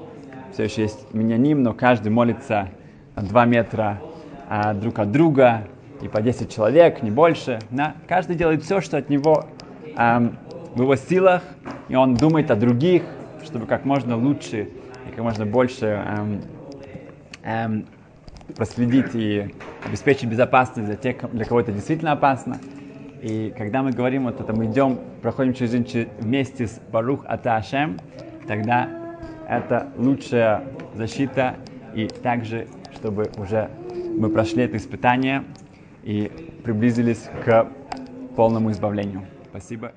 Все 0.54 0.64
еще 0.64 0.84
есть 0.84 1.14
миняним, 1.14 1.64
но 1.64 1.74
каждый 1.74 2.10
молится 2.10 2.70
два 3.18 3.46
метра 3.46 4.02
а, 4.48 4.74
друг 4.74 5.00
от 5.00 5.12
друга, 5.12 5.68
и 6.02 6.08
по 6.08 6.22
10 6.22 6.54
человек, 6.54 7.04
не 7.04 7.12
больше. 7.12 7.60
Да? 7.72 7.96
Каждый 8.08 8.38
делает 8.38 8.64
все, 8.64 8.80
что 8.80 8.98
от 8.98 9.10
него 9.10 9.48
а, 9.98 10.32
в 10.74 10.82
его 10.82 10.96
силах, 10.96 11.44
и 11.90 11.96
он 11.96 12.16
думает 12.16 12.52
о 12.52 12.56
других, 12.56 13.04
чтобы 13.44 13.66
как 13.66 13.84
можно 13.84 14.18
лучше 14.18 14.70
можно 15.24 15.46
больше 15.46 15.86
эм, 15.86 16.42
эм, 17.44 17.86
проследить 18.56 19.14
и 19.14 19.54
обеспечить 19.86 20.26
безопасность 20.26 20.88
для 20.88 20.96
тех, 20.96 21.18
для 21.32 21.46
кого 21.46 21.62
это 21.62 21.72
действительно 21.72 22.12
опасно. 22.12 22.58
И 23.22 23.54
когда 23.58 23.84
мы 23.84 23.92
говорим 23.92 24.26
вот 24.26 24.40
это, 24.40 24.54
мы 24.54 24.66
идем, 24.66 25.00
проходим 25.22 25.54
через 25.54 25.72
жизнь 25.72 26.10
вместе 26.20 26.68
с 26.68 26.80
Барух 26.92 27.26
Ата 27.28 27.58
Ашем, 27.58 27.98
тогда 28.48 28.90
это 29.48 29.90
лучшая 29.98 30.64
защита 30.94 31.56
и 31.94 32.08
также, 32.08 32.68
чтобы 32.96 33.30
уже 33.38 33.70
мы 34.18 34.30
прошли 34.30 34.64
это 34.64 34.78
испытание 34.78 35.44
и 36.04 36.32
приблизились 36.64 37.30
к 37.46 37.68
полному 38.36 38.72
избавлению. 38.72 39.26
Спасибо. 39.50 39.92